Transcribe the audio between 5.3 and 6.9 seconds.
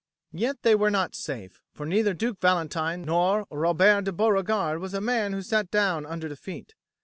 who sat down under defeat.